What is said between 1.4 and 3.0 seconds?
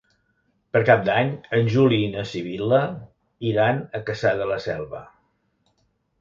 en Juli i na Sibil·la